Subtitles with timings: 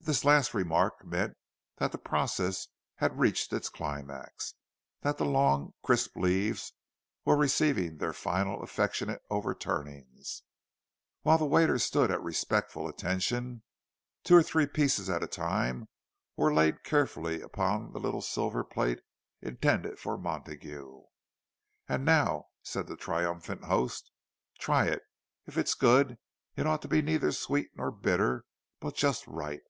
[0.00, 1.36] This last remark meant
[1.78, 6.72] that the process had reached its climax—that the long, crisp leaves
[7.24, 10.42] were receiving their final affectionate overturnings.
[11.22, 13.64] While the waiter stood at respectful attention,
[14.22, 15.88] two or three pieces at a time
[16.36, 19.00] were laid carefully upon the little silver plate
[19.42, 21.02] intended for Montague.
[21.88, 24.12] "And now," said the triumphant host,
[24.60, 25.02] "try it!
[25.46, 26.16] If it's good,
[26.54, 28.44] it ought to be neither sweet nor bitter,
[28.78, 29.62] but just right."